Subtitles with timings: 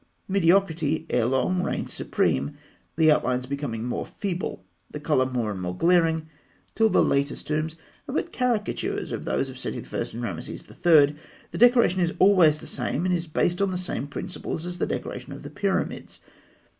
[0.27, 2.57] Mediocrity ere long reigned supreme,
[2.95, 6.27] the outlines becoming more feeble, the colour more and more glaring,
[6.73, 7.75] till the latest tombs
[8.09, 9.97] are but caricatures of those of Seti I.
[10.13, 11.15] and Rameses III.
[11.51, 14.87] The decoration is always the same, and is based on the same principles as the
[14.87, 16.19] decoration of the pyramids.